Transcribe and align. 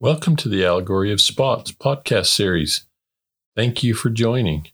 Welcome 0.00 0.36
to 0.36 0.48
the 0.48 0.64
Allegory 0.64 1.10
of 1.10 1.20
Spots 1.20 1.72
podcast 1.72 2.26
series. 2.26 2.86
Thank 3.56 3.82
you 3.82 3.94
for 3.94 4.10
joining. 4.10 4.68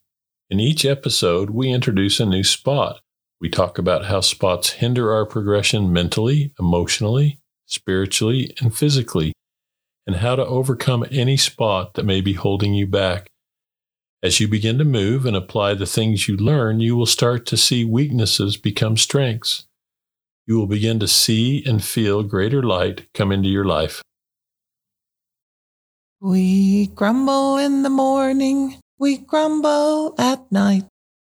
In 0.51 0.61
each 0.61 0.85
episode, 0.85 1.49
we 1.49 1.71
introduce 1.71 2.21
a 2.21 2.27
new 2.27 2.45
spot. 2.45 3.01
We 3.41 3.49
talk 3.49 3.79
about 3.79 4.05
how 4.05 4.21
spots 4.21 4.73
hinder 4.73 5.15
our 5.15 5.25
progression 5.25 5.91
mentally, 5.91 6.53
emotionally, 6.61 7.41
spiritually, 7.65 8.55
and 8.61 8.77
physically, 8.77 9.33
and 10.07 10.17
how 10.17 10.37
to 10.37 10.45
overcome 10.45 11.07
any 11.11 11.39
spot 11.39 11.95
that 11.95 12.05
may 12.05 12.21
be 12.21 12.35
holding 12.35 12.75
you 12.75 12.87
back. 12.87 13.27
As 14.23 14.41
you 14.41 14.47
begin 14.47 14.77
to 14.77 14.85
move 14.85 15.25
and 15.25 15.35
apply 15.35 15.73
the 15.73 15.87
things 15.87 16.29
you 16.29 16.37
learn, 16.37 16.81
you 16.81 16.97
will 16.97 17.07
start 17.07 17.47
to 17.47 17.57
see 17.57 17.83
weaknesses 17.83 18.59
become 18.59 18.99
strengths. 18.99 19.65
You 20.47 20.59
will 20.59 20.67
begin 20.67 21.01
to 21.01 21.09
see 21.09 21.65
and 21.65 21.83
feel 21.83 22.25
greater 22.25 22.63
light 22.63 23.07
come 23.15 23.33
into 23.33 23.49
your 23.49 23.65
life. 23.65 24.03
We 26.25 26.87
grumble 26.87 27.59
in 27.59 27.83
the 27.83 27.91
morning, 27.91 28.81
we 28.99 29.19
grumble 29.19 30.15
at 30.19 30.51
night. 30.51 30.85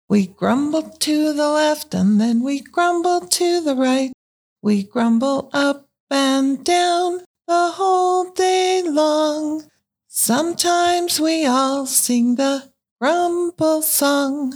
We 0.08 0.27
grumble 0.27 0.84
to 0.84 1.34
the 1.34 1.49
left 1.49 1.94
and 1.94 2.21
then 2.21 2.44
we 2.44 2.62
grumble 2.62 3.20
to 3.20 3.59
the 3.59 3.76
right. 3.76 4.13
We 4.62 4.84
grumble 4.84 5.49
up 5.52 5.85
and 6.09 6.63
down 6.63 7.26
the 7.45 7.71
whole 7.71 8.31
day 8.31 8.84
long. 8.85 9.66
Sometimes 10.08 11.20
we 11.20 11.46
all 11.46 11.85
sing 11.85 12.35
the 12.35 12.71
grumble 13.02 13.82
song. 13.82 14.54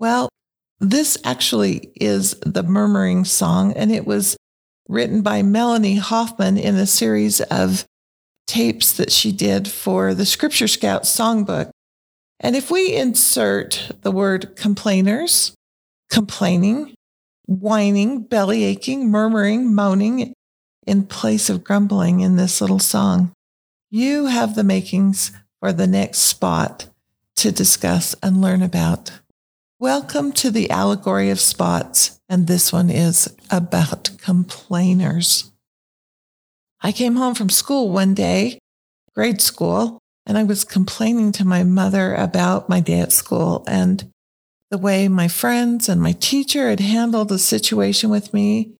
Well, 0.00 0.28
this 0.80 1.18
actually 1.22 1.92
is 1.94 2.34
the 2.44 2.64
murmuring 2.64 3.24
song, 3.24 3.74
and 3.74 3.92
it 3.92 4.06
was 4.06 4.36
written 4.88 5.22
by 5.22 5.42
Melanie 5.42 5.98
Hoffman 5.98 6.58
in 6.58 6.74
a 6.74 6.84
series 6.84 7.40
of 7.42 7.86
tapes 8.46 8.92
that 8.92 9.10
she 9.12 9.32
did 9.32 9.68
for 9.68 10.14
the 10.14 10.26
Scripture 10.26 10.68
Scout 10.68 11.02
songbook. 11.02 11.70
And 12.40 12.54
if 12.54 12.70
we 12.70 12.94
insert 12.94 13.90
the 14.02 14.10
word 14.10 14.56
complainers, 14.56 15.54
complaining, 16.10 16.94
whining, 17.46 18.22
belly 18.22 18.64
aching, 18.64 19.10
murmuring, 19.10 19.74
moaning 19.74 20.34
in 20.86 21.06
place 21.06 21.48
of 21.48 21.64
grumbling 21.64 22.20
in 22.20 22.36
this 22.36 22.60
little 22.60 22.78
song, 22.78 23.32
you 23.90 24.26
have 24.26 24.54
the 24.54 24.64
makings 24.64 25.32
for 25.60 25.72
the 25.72 25.86
next 25.86 26.18
spot 26.18 26.86
to 27.36 27.52
discuss 27.52 28.14
and 28.22 28.40
learn 28.40 28.62
about. 28.62 29.12
Welcome 29.78 30.32
to 30.32 30.50
the 30.50 30.70
allegory 30.70 31.30
of 31.30 31.40
spots, 31.40 32.18
and 32.28 32.46
this 32.46 32.72
one 32.72 32.90
is 32.90 33.34
about 33.50 34.10
complainers. 34.18 35.52
I 36.80 36.92
came 36.92 37.16
home 37.16 37.34
from 37.34 37.50
school 37.50 37.90
one 37.90 38.14
day, 38.14 38.58
grade 39.14 39.40
school, 39.40 39.98
and 40.26 40.36
I 40.36 40.42
was 40.42 40.64
complaining 40.64 41.32
to 41.32 41.44
my 41.44 41.62
mother 41.62 42.14
about 42.14 42.68
my 42.68 42.80
day 42.80 43.00
at 43.00 43.12
school 43.12 43.64
and 43.66 44.10
the 44.70 44.78
way 44.78 45.08
my 45.08 45.28
friends 45.28 45.88
and 45.88 46.02
my 46.02 46.12
teacher 46.12 46.68
had 46.68 46.80
handled 46.80 47.28
the 47.28 47.38
situation 47.38 48.10
with 48.10 48.34
me. 48.34 48.72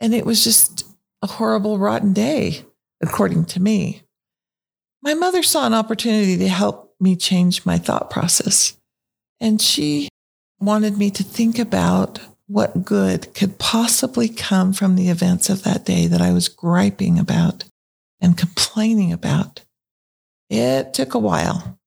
And 0.00 0.14
it 0.14 0.24
was 0.24 0.44
just 0.44 0.84
a 1.22 1.26
horrible, 1.26 1.78
rotten 1.78 2.12
day, 2.12 2.64
according 3.02 3.46
to 3.46 3.60
me. 3.60 4.02
My 5.02 5.14
mother 5.14 5.42
saw 5.42 5.66
an 5.66 5.74
opportunity 5.74 6.36
to 6.38 6.48
help 6.48 6.94
me 7.00 7.16
change 7.16 7.66
my 7.66 7.78
thought 7.78 8.10
process. 8.10 8.76
And 9.40 9.60
she 9.60 10.08
wanted 10.60 10.96
me 10.96 11.10
to 11.10 11.22
think 11.22 11.58
about 11.58 12.20
what 12.46 12.84
good 12.84 13.32
could 13.34 13.58
possibly 13.58 14.28
come 14.28 14.72
from 14.72 14.96
the 14.96 15.08
events 15.08 15.48
of 15.48 15.62
that 15.62 15.84
day 15.84 16.06
that 16.06 16.20
I 16.20 16.32
was 16.32 16.48
griping 16.48 17.18
about 17.18 17.64
and 18.20 18.36
complaining 18.36 19.12
about. 19.12 19.64
It 20.50 20.92
took 20.94 21.14
a 21.14 21.18
while 21.18 21.78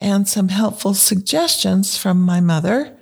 and 0.00 0.28
some 0.28 0.48
helpful 0.48 0.94
suggestions 0.94 1.96
from 1.96 2.20
my 2.20 2.40
mother 2.40 2.96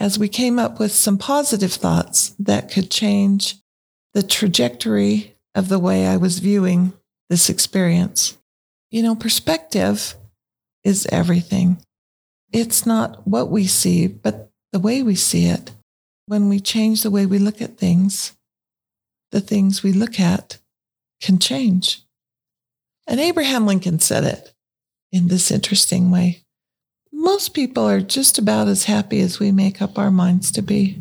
as 0.00 0.18
we 0.18 0.28
came 0.28 0.58
up 0.58 0.78
with 0.78 0.92
some 0.92 1.18
positive 1.18 1.72
thoughts 1.72 2.30
that 2.38 2.70
could 2.70 2.90
change 2.90 3.56
the 4.14 4.22
trajectory 4.22 5.34
of 5.54 5.68
the 5.68 5.78
way 5.78 6.06
I 6.06 6.16
was 6.16 6.38
viewing 6.38 6.92
this 7.28 7.48
experience. 7.48 8.38
You 8.90 9.02
know, 9.02 9.14
perspective 9.14 10.14
is 10.84 11.06
everything. 11.12 11.78
It's 12.52 12.86
not 12.86 13.26
what 13.26 13.50
we 13.50 13.66
see, 13.66 14.06
but 14.06 14.50
the 14.72 14.78
way 14.78 15.02
we 15.02 15.14
see 15.14 15.46
it 15.46 15.72
when 16.28 16.48
we 16.48 16.60
change 16.60 17.02
the 17.02 17.10
way 17.10 17.26
we 17.26 17.38
look 17.38 17.60
at 17.60 17.78
things, 17.78 18.34
the 19.32 19.40
things 19.40 19.82
we 19.82 19.92
look 19.92 20.20
at 20.20 20.58
can 21.20 21.38
change. 21.38 22.02
And 23.06 23.18
Abraham 23.18 23.66
Lincoln 23.66 23.98
said 23.98 24.24
it 24.24 24.52
in 25.10 25.28
this 25.28 25.50
interesting 25.50 26.10
way. 26.10 26.42
Most 27.10 27.54
people 27.54 27.88
are 27.88 28.00
just 28.00 28.38
about 28.38 28.68
as 28.68 28.84
happy 28.84 29.20
as 29.20 29.40
we 29.40 29.50
make 29.50 29.80
up 29.80 29.98
our 29.98 30.10
minds 30.10 30.52
to 30.52 30.62
be. 30.62 31.00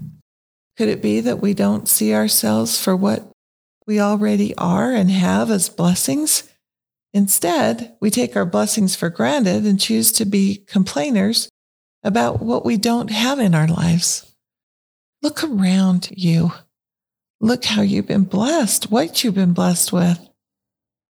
Could 0.77 0.87
it 0.87 1.01
be 1.01 1.19
that 1.19 1.41
we 1.41 1.53
don't 1.53 1.89
see 1.89 2.13
ourselves 2.13 2.81
for 2.81 2.95
what 2.95 3.29
we 3.85 3.99
already 3.99 4.55
are 4.55 4.93
and 4.93 5.11
have 5.11 5.51
as 5.51 5.69
blessings? 5.69 6.49
Instead, 7.13 7.95
we 7.99 8.09
take 8.09 8.35
our 8.35 8.45
blessings 8.45 8.95
for 8.95 9.09
granted 9.09 9.65
and 9.65 9.79
choose 9.79 10.11
to 10.13 10.25
be 10.25 10.63
complainers 10.67 11.49
about 12.03 12.41
what 12.41 12.65
we 12.65 12.77
don't 12.77 13.11
have 13.11 13.39
in 13.39 13.53
our 13.53 13.67
lives. 13.67 14.26
Look 15.21 15.43
around 15.43 16.09
you. 16.15 16.51
Look 17.39 17.65
how 17.65 17.81
you've 17.81 18.07
been 18.07 18.23
blessed, 18.23 18.91
what 18.91 19.23
you've 19.23 19.35
been 19.35 19.53
blessed 19.53 19.91
with. 19.91 20.19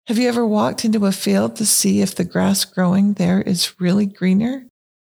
Have 0.08 0.18
you 0.18 0.30
ever 0.30 0.46
walked 0.46 0.86
into 0.86 1.06
a 1.06 1.12
field 1.12 1.58
to 1.58 1.66
see 1.66 2.02
if 2.02 2.16
the 2.16 2.24
grass 2.24 2.64
growing 2.64 3.14
there 3.14 3.42
is 3.42 3.80
really 3.80 4.06
greener 4.06 4.66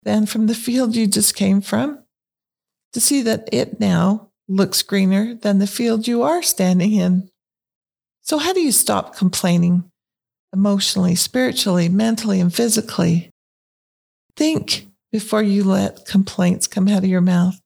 than 0.03 0.25
from 0.25 0.47
the 0.47 0.55
field 0.55 0.95
you 0.95 1.07
just 1.07 1.33
came 1.33 1.61
from? 1.61 2.03
To 2.91 2.99
see 2.99 3.21
that 3.21 3.47
it 3.53 3.79
now 3.79 4.31
looks 4.49 4.81
greener 4.81 5.35
than 5.35 5.59
the 5.59 5.67
field 5.67 6.07
you 6.07 6.23
are 6.23 6.43
standing 6.43 6.91
in. 6.91 7.29
So, 8.21 8.37
how 8.37 8.51
do 8.51 8.59
you 8.59 8.73
stop 8.73 9.15
complaining 9.15 9.89
emotionally, 10.51 11.15
spiritually, 11.15 11.87
mentally, 11.87 12.41
and 12.41 12.53
physically? 12.53 13.29
Think 14.35 14.87
before 15.09 15.41
you 15.41 15.63
let 15.63 16.05
complaints 16.05 16.67
come 16.67 16.89
out 16.89 17.03
of 17.03 17.09
your 17.09 17.21
mouth. 17.21 17.60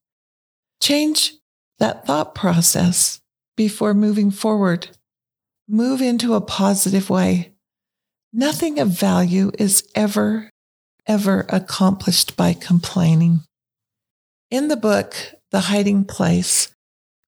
Change 0.82 1.34
that 1.80 2.06
thought 2.06 2.36
process 2.36 3.20
before 3.58 3.94
moving 3.94 4.32
forward. 4.32 4.90
Move 5.68 6.02
into 6.02 6.36
a 6.36 6.42
positive 6.42 7.10
way. 7.10 7.54
Nothing 8.32 8.80
of 8.80 8.90
value 8.90 9.52
is 9.58 9.88
ever, 9.96 10.50
ever 11.08 11.46
accomplished 11.50 12.36
by 12.38 12.54
complaining. 12.54 13.42
In 14.52 14.68
the 14.68 14.78
book, 14.78 15.16
The 15.52 15.62
Hiding 15.62 16.06
Place, 16.06 16.72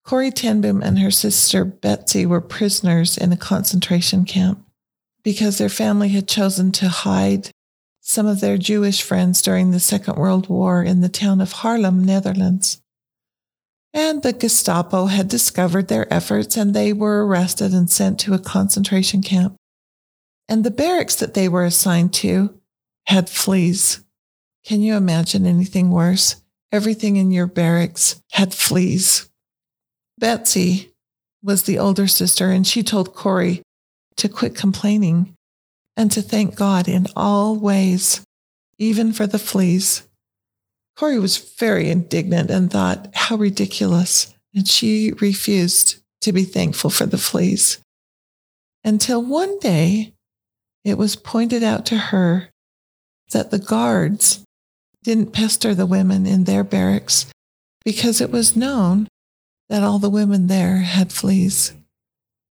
Corrie 0.03 0.31
ten 0.31 0.61
Boom 0.61 0.81
and 0.81 0.99
her 0.99 1.11
sister 1.11 1.65
Betsy 1.65 2.25
were 2.25 2.41
prisoners 2.41 3.17
in 3.17 3.33
a 3.33 3.37
concentration 3.37 4.23
camp 4.23 4.65
because 5.23 5.57
their 5.57 5.67
family 5.67 6.09
had 6.09 6.27
chosen 6.27 6.71
to 6.73 6.87
hide 6.87 7.49
some 7.99 8.25
of 8.25 8.39
their 8.39 8.57
Jewish 8.57 9.01
friends 9.01 9.41
during 9.41 9.71
the 9.71 9.79
Second 9.81 10.15
World 10.15 10.47
War 10.47 10.81
in 10.81 11.01
the 11.01 11.09
town 11.09 11.41
of 11.41 11.51
Haarlem, 11.51 12.05
Netherlands. 12.05 12.81
And 13.93 14.21
the 14.21 14.33
Gestapo 14.33 15.05
had 15.05 15.27
discovered 15.27 15.87
their 15.87 16.11
efforts 16.13 16.57
and 16.57 16.73
they 16.73 16.93
were 16.93 17.25
arrested 17.25 17.73
and 17.73 17.89
sent 17.89 18.19
to 18.21 18.33
a 18.33 18.39
concentration 18.39 19.21
camp. 19.21 19.55
And 20.49 20.63
the 20.63 20.71
barracks 20.71 21.15
that 21.15 21.33
they 21.33 21.49
were 21.49 21.65
assigned 21.65 22.13
to 22.15 22.59
had 23.07 23.29
fleas. 23.29 24.03
Can 24.65 24.81
you 24.81 24.95
imagine 24.95 25.45
anything 25.45 25.89
worse? 25.89 26.41
Everything 26.71 27.15
in 27.15 27.31
your 27.31 27.47
barracks 27.47 28.21
had 28.31 28.53
fleas. 28.53 29.29
Betsy 30.17 30.91
was 31.41 31.63
the 31.63 31.79
older 31.79 32.07
sister, 32.07 32.49
and 32.49 32.67
she 32.67 32.83
told 32.83 33.15
Corrie 33.15 33.61
to 34.17 34.27
quit 34.27 34.55
complaining 34.55 35.35
and 35.95 36.11
to 36.11 36.21
thank 36.21 36.55
God 36.55 36.87
in 36.87 37.07
all 37.15 37.55
ways, 37.55 38.23
even 38.77 39.13
for 39.13 39.25
the 39.25 39.39
fleas. 39.39 40.07
Corrie 40.97 41.19
was 41.19 41.37
very 41.37 41.89
indignant 41.89 42.49
and 42.49 42.71
thought, 42.71 43.09
how 43.13 43.35
ridiculous. 43.35 44.33
And 44.55 44.67
she 44.67 45.13
refused 45.21 46.01
to 46.21 46.33
be 46.33 46.43
thankful 46.43 46.89
for 46.89 47.05
the 47.05 47.19
fleas. 47.19 47.79
Until 48.83 49.23
one 49.23 49.59
day, 49.59 50.13
it 50.83 50.97
was 50.97 51.15
pointed 51.15 51.61
out 51.61 51.85
to 51.87 51.97
her 51.97 52.49
that 53.31 53.51
the 53.51 53.59
guards 53.59 54.43
didn't 55.03 55.33
pester 55.33 55.75
the 55.75 55.85
women 55.85 56.25
in 56.25 56.45
their 56.45 56.63
barracks 56.63 57.27
because 57.85 58.19
it 58.19 58.31
was 58.31 58.55
known 58.55 59.07
that 59.69 59.83
all 59.83 59.99
the 59.99 60.09
women 60.09 60.47
there 60.47 60.77
had 60.77 61.11
fleas. 61.11 61.73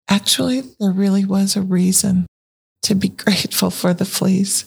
Actually, 0.09 0.61
there 0.79 0.93
really 0.93 1.25
was 1.25 1.57
a 1.57 1.63
reason 1.63 2.27
to 2.83 2.95
be 2.95 3.09
grateful 3.25 3.71
for 3.71 3.93
the 3.93 4.05
fleas. 4.05 4.67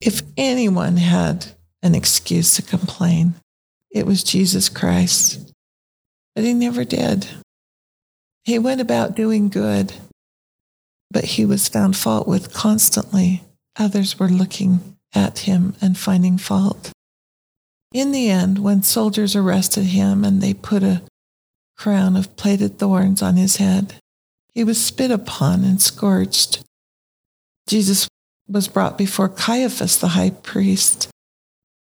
If 0.00 0.22
anyone 0.36 0.96
had 0.96 1.57
an 1.82 1.94
excuse 1.94 2.54
to 2.56 2.62
complain. 2.62 3.34
It 3.90 4.06
was 4.06 4.22
Jesus 4.24 4.68
Christ. 4.68 5.52
But 6.34 6.44
he 6.44 6.54
never 6.54 6.84
did. 6.84 7.26
He 8.44 8.58
went 8.58 8.80
about 8.80 9.16
doing 9.16 9.48
good. 9.48 9.92
but 11.10 11.24
he 11.24 11.44
was 11.44 11.68
found 11.68 11.96
fault 11.96 12.28
with 12.28 12.52
constantly. 12.52 13.42
Others 13.76 14.18
were 14.18 14.28
looking 14.28 14.96
at 15.14 15.40
him 15.40 15.74
and 15.80 15.96
finding 15.96 16.36
fault. 16.38 16.90
In 17.94 18.12
the 18.12 18.28
end, 18.28 18.58
when 18.58 18.82
soldiers 18.82 19.34
arrested 19.34 19.84
him 19.84 20.24
and 20.24 20.42
they 20.42 20.52
put 20.52 20.82
a 20.82 21.02
crown 21.76 22.16
of 22.16 22.36
plaited 22.36 22.78
thorns 22.78 23.22
on 23.22 23.36
his 23.36 23.56
head, 23.56 23.94
he 24.52 24.64
was 24.64 24.84
spit 24.84 25.10
upon 25.10 25.64
and 25.64 25.80
scourged. 25.80 26.60
Jesus 27.66 28.08
was 28.46 28.68
brought 28.68 28.98
before 28.98 29.28
Caiaphas, 29.28 29.96
the 29.96 30.08
high 30.08 30.30
priest, 30.30 31.08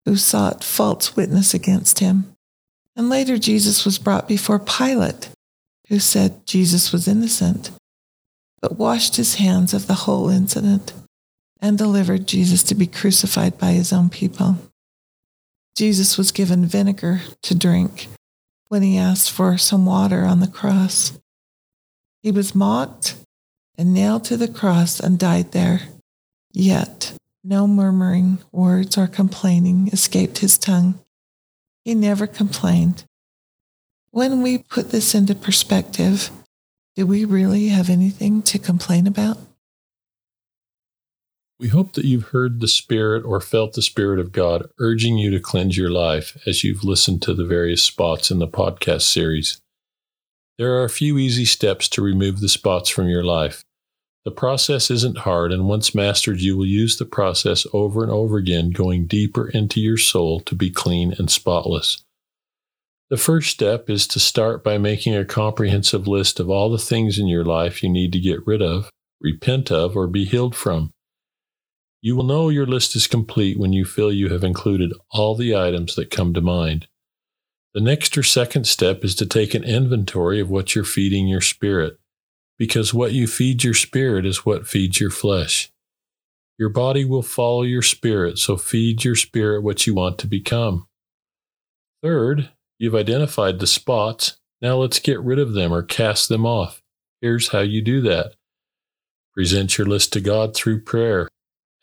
who 0.06 0.16
sought 0.16 0.64
false 0.64 1.16
witness 1.16 1.52
against 1.52 1.98
him. 1.98 2.32
And 2.94 3.10
later, 3.10 3.36
Jesus 3.36 3.84
was 3.84 3.98
brought 3.98 4.26
before 4.26 4.58
Pilate, 4.58 5.28
who 5.88 5.98
said 5.98 6.46
Jesus 6.46 6.92
was 6.92 7.08
innocent, 7.08 7.70
but 8.62 8.78
washed 8.78 9.16
his 9.16 9.34
hands 9.34 9.74
of 9.74 9.88
the 9.88 9.94
whole 9.94 10.30
incident 10.30 10.94
and 11.60 11.76
delivered 11.76 12.28
Jesus 12.28 12.62
to 12.62 12.74
be 12.74 12.86
crucified 12.86 13.58
by 13.58 13.72
his 13.72 13.92
own 13.92 14.08
people. 14.08 14.56
Jesus 15.76 16.16
was 16.16 16.32
given 16.32 16.64
vinegar 16.64 17.22
to 17.42 17.54
drink 17.54 18.06
when 18.68 18.82
he 18.82 18.96
asked 18.96 19.30
for 19.30 19.58
some 19.58 19.84
water 19.84 20.24
on 20.24 20.40
the 20.40 20.46
cross. 20.46 21.18
He 22.22 22.30
was 22.30 22.54
mocked 22.54 23.16
and 23.76 23.92
nailed 23.92 24.24
to 24.26 24.36
the 24.36 24.48
cross 24.48 25.00
and 25.00 25.18
died 25.18 25.52
there. 25.52 25.80
Yet 26.52 27.12
no 27.46 27.68
murmuring 27.68 28.38
words 28.50 28.98
or 28.98 29.06
complaining 29.06 29.88
escaped 29.92 30.38
his 30.38 30.58
tongue. 30.58 30.98
He 31.84 31.94
never 31.94 32.26
complained. 32.26 33.04
When 34.10 34.42
we 34.42 34.58
put 34.58 34.90
this 34.90 35.14
into 35.14 35.34
perspective, 35.34 36.30
do 36.96 37.06
we 37.06 37.24
really 37.24 37.68
have 37.68 37.88
anything 37.88 38.42
to 38.42 38.58
complain 38.58 39.06
about? 39.06 39.38
We 41.60 41.68
hope 41.68 41.92
that 41.92 42.04
you've 42.04 42.30
heard 42.30 42.60
the 42.60 42.68
Spirit 42.68 43.24
or 43.24 43.40
felt 43.40 43.74
the 43.74 43.82
Spirit 43.82 44.18
of 44.18 44.32
God 44.32 44.68
urging 44.78 45.16
you 45.16 45.30
to 45.30 45.40
cleanse 45.40 45.78
your 45.78 45.90
life 45.90 46.36
as 46.46 46.64
you've 46.64 46.84
listened 46.84 47.22
to 47.22 47.34
the 47.34 47.46
various 47.46 47.82
spots 47.82 48.30
in 48.30 48.40
the 48.40 48.48
podcast 48.48 49.02
series. 49.02 49.60
There 50.58 50.74
are 50.74 50.84
a 50.84 50.90
few 50.90 51.16
easy 51.16 51.44
steps 51.44 51.88
to 51.90 52.02
remove 52.02 52.40
the 52.40 52.48
spots 52.48 52.90
from 52.90 53.08
your 53.08 53.24
life. 53.24 53.62
The 54.26 54.32
process 54.32 54.90
isn't 54.90 55.18
hard, 55.18 55.52
and 55.52 55.68
once 55.68 55.94
mastered, 55.94 56.40
you 56.40 56.56
will 56.56 56.66
use 56.66 56.96
the 56.96 57.04
process 57.04 57.64
over 57.72 58.02
and 58.02 58.10
over 58.10 58.38
again, 58.38 58.70
going 58.70 59.06
deeper 59.06 59.48
into 59.48 59.80
your 59.80 59.96
soul 59.96 60.40
to 60.40 60.56
be 60.56 60.68
clean 60.68 61.14
and 61.16 61.30
spotless. 61.30 62.02
The 63.08 63.18
first 63.18 63.50
step 63.50 63.88
is 63.88 64.08
to 64.08 64.18
start 64.18 64.64
by 64.64 64.78
making 64.78 65.14
a 65.14 65.24
comprehensive 65.24 66.08
list 66.08 66.40
of 66.40 66.50
all 66.50 66.68
the 66.68 66.76
things 66.76 67.20
in 67.20 67.28
your 67.28 67.44
life 67.44 67.84
you 67.84 67.88
need 67.88 68.12
to 68.14 68.18
get 68.18 68.44
rid 68.44 68.60
of, 68.60 68.90
repent 69.20 69.70
of, 69.70 69.96
or 69.96 70.08
be 70.08 70.24
healed 70.24 70.56
from. 70.56 70.92
You 72.02 72.16
will 72.16 72.24
know 72.24 72.48
your 72.48 72.66
list 72.66 72.96
is 72.96 73.06
complete 73.06 73.60
when 73.60 73.72
you 73.72 73.84
feel 73.84 74.10
you 74.10 74.30
have 74.30 74.42
included 74.42 74.92
all 75.12 75.36
the 75.36 75.54
items 75.54 75.94
that 75.94 76.10
come 76.10 76.34
to 76.34 76.40
mind. 76.40 76.88
The 77.74 77.80
next 77.80 78.18
or 78.18 78.24
second 78.24 78.66
step 78.66 79.04
is 79.04 79.14
to 79.14 79.26
take 79.26 79.54
an 79.54 79.62
inventory 79.62 80.40
of 80.40 80.50
what 80.50 80.74
you're 80.74 80.82
feeding 80.82 81.28
your 81.28 81.40
spirit, 81.40 82.00
because 82.58 82.94
what 82.94 83.12
you 83.12 83.26
feed 83.26 83.64
your 83.64 83.74
spirit 83.74 84.24
is 84.24 84.46
what 84.46 84.66
feeds 84.66 85.00
your 85.00 85.10
flesh. 85.10 85.70
Your 86.58 86.70
body 86.70 87.04
will 87.04 87.22
follow 87.22 87.62
your 87.62 87.82
spirit, 87.82 88.38
so 88.38 88.56
feed 88.56 89.04
your 89.04 89.16
spirit 89.16 89.62
what 89.62 89.86
you 89.86 89.94
want 89.94 90.18
to 90.18 90.26
become. 90.26 90.86
Third, 92.02 92.50
you've 92.78 92.94
identified 92.94 93.58
the 93.58 93.66
spots. 93.66 94.38
Now 94.62 94.76
let's 94.76 94.98
get 94.98 95.20
rid 95.20 95.38
of 95.38 95.52
them 95.52 95.72
or 95.72 95.82
cast 95.82 96.28
them 96.28 96.46
off. 96.46 96.82
Here's 97.20 97.48
how 97.48 97.60
you 97.60 97.82
do 97.82 98.00
that 98.02 98.34
present 99.34 99.76
your 99.76 99.86
list 99.86 100.14
to 100.14 100.20
God 100.20 100.56
through 100.56 100.80
prayer. 100.80 101.28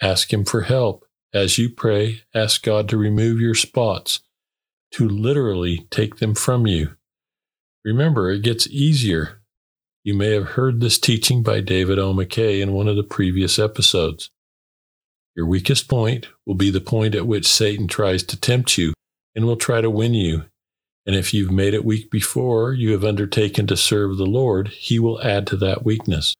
Ask 0.01 0.33
Him 0.33 0.43
for 0.43 0.61
help. 0.61 1.05
As 1.33 1.57
you 1.57 1.69
pray, 1.69 2.21
ask 2.33 2.63
God 2.63 2.89
to 2.89 2.97
remove 2.97 3.39
your 3.39 3.55
spots, 3.55 4.21
to 4.91 5.07
literally 5.07 5.87
take 5.91 6.17
them 6.17 6.33
from 6.35 6.65
you. 6.65 6.95
Remember, 7.85 8.31
it 8.31 8.41
gets 8.41 8.67
easier. 8.67 9.42
You 10.03 10.13
may 10.13 10.31
have 10.31 10.49
heard 10.49 10.81
this 10.81 10.99
teaching 10.99 11.43
by 11.43 11.61
David 11.61 11.97
O. 11.97 12.13
McKay 12.13 12.61
in 12.61 12.73
one 12.73 12.89
of 12.89 12.97
the 12.97 13.03
previous 13.03 13.57
episodes. 13.57 14.29
Your 15.33 15.45
weakest 15.45 15.87
point 15.87 16.27
will 16.45 16.55
be 16.55 16.69
the 16.69 16.81
point 16.81 17.15
at 17.15 17.25
which 17.25 17.47
Satan 17.47 17.87
tries 17.87 18.21
to 18.23 18.39
tempt 18.39 18.77
you 18.77 18.93
and 19.33 19.45
will 19.45 19.55
try 19.55 19.79
to 19.79 19.89
win 19.89 20.13
you. 20.13 20.43
And 21.05 21.15
if 21.15 21.33
you've 21.33 21.51
made 21.51 21.73
it 21.73 21.85
weak 21.85 22.11
before 22.11 22.73
you 22.73 22.91
have 22.91 23.05
undertaken 23.05 23.65
to 23.67 23.77
serve 23.77 24.17
the 24.17 24.25
Lord, 24.25 24.67
he 24.69 24.99
will 24.99 25.21
add 25.21 25.47
to 25.47 25.57
that 25.57 25.85
weakness. 25.85 26.35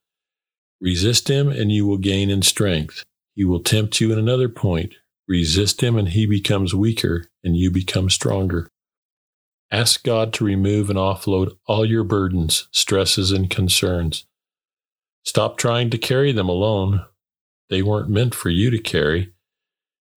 Resist 0.82 1.30
him 1.30 1.48
and 1.48 1.72
you 1.72 1.88
will 1.88 1.98
gain 1.98 2.30
in 2.30 2.42
strength. 2.42 3.06
He 3.34 3.46
will 3.46 3.62
tempt 3.62 4.02
you 4.02 4.12
in 4.12 4.20
another 4.20 4.50
point. 4.50 4.94
Resist 5.26 5.82
him, 5.82 5.98
and 5.98 6.10
he 6.10 6.26
becomes 6.26 6.76
weaker, 6.76 7.28
and 7.46 7.56
you 7.56 7.72
become 7.72 8.10
stronger. 8.10 8.68
Ask 9.74 10.04
God 10.04 10.34
to 10.34 10.46
remove 10.46 10.92
and 10.92 11.00
offload 11.00 11.58
all 11.66 11.84
your 11.84 12.04
burdens, 12.04 12.68
stresses, 12.70 13.32
and 13.32 13.50
concerns. 13.50 14.28
Stop 15.24 15.58
trying 15.58 15.90
to 15.90 15.98
carry 15.98 16.32
them 16.32 16.48
alone. 16.48 17.04
They 17.72 17.82
weren't 17.82 18.08
meant 18.08 18.36
for 18.36 18.52
you 18.52 18.70
to 18.70 18.78
carry. 18.78 19.34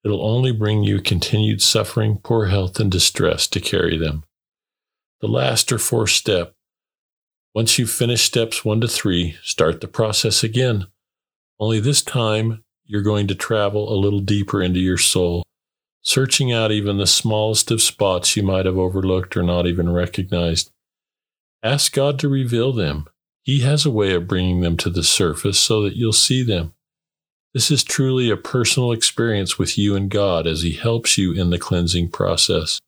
It'll 0.04 0.22
only 0.22 0.52
bring 0.52 0.82
you 0.82 1.00
continued 1.00 1.62
suffering, 1.62 2.18
poor 2.22 2.46
health, 2.46 2.78
and 2.78 2.92
distress 2.92 3.46
to 3.46 3.58
carry 3.58 3.96
them. 3.96 4.24
The 5.22 5.26
last 5.26 5.72
or 5.72 5.78
fourth 5.78 6.10
step. 6.10 6.54
Once 7.54 7.78
you've 7.78 7.88
finished 7.88 8.26
steps 8.26 8.62
one 8.62 8.82
to 8.82 8.88
three, 8.88 9.38
start 9.42 9.80
the 9.80 9.88
process 9.88 10.44
again. 10.44 10.86
Only 11.58 11.80
this 11.80 12.02
time, 12.02 12.62
you're 12.84 13.00
going 13.00 13.26
to 13.28 13.34
travel 13.34 13.90
a 13.90 13.96
little 13.96 14.20
deeper 14.20 14.62
into 14.62 14.80
your 14.80 14.98
soul, 14.98 15.44
searching 16.06 16.52
out 16.52 16.70
even 16.70 16.98
the 16.98 17.06
smallest 17.06 17.70
of 17.72 17.82
spots 17.82 18.36
you 18.36 18.42
might 18.42 18.64
have 18.64 18.78
overlooked 18.78 19.36
or 19.36 19.42
not 19.42 19.66
even 19.66 19.90
recognized. 19.90 20.70
Ask 21.64 21.92
God 21.92 22.20
to 22.20 22.28
reveal 22.28 22.72
them. 22.72 23.08
He 23.42 23.60
has 23.60 23.84
a 23.84 23.90
way 23.90 24.14
of 24.14 24.28
bringing 24.28 24.60
them 24.60 24.76
to 24.78 24.90
the 24.90 25.02
surface 25.02 25.58
so 25.58 25.82
that 25.82 25.96
you'll 25.96 26.12
see 26.12 26.44
them. 26.44 26.74
This 27.54 27.72
is 27.72 27.82
truly 27.82 28.30
a 28.30 28.36
personal 28.36 28.92
experience 28.92 29.58
with 29.58 29.76
you 29.76 29.96
and 29.96 30.08
God 30.08 30.46
as 30.46 30.62
He 30.62 30.72
helps 30.72 31.18
you 31.18 31.32
in 31.32 31.50
the 31.50 31.58
cleansing 31.58 32.10
process. 32.10 32.80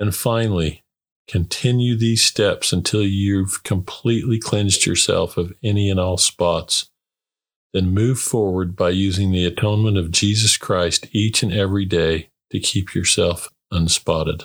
And 0.00 0.14
finally, 0.14 0.82
continue 1.28 1.96
these 1.96 2.24
steps 2.24 2.72
until 2.72 3.02
you've 3.02 3.62
completely 3.62 4.38
cleansed 4.38 4.84
yourself 4.84 5.36
of 5.36 5.52
any 5.62 5.90
and 5.90 6.00
all 6.00 6.16
spots 6.16 6.88
then 7.76 7.92
move 7.92 8.18
forward 8.18 8.74
by 8.74 8.88
using 8.88 9.32
the 9.32 9.44
atonement 9.44 9.98
of 9.98 10.10
Jesus 10.10 10.56
Christ 10.56 11.08
each 11.12 11.42
and 11.42 11.52
every 11.52 11.84
day 11.84 12.30
to 12.50 12.58
keep 12.58 12.94
yourself 12.94 13.50
unspotted. 13.70 14.44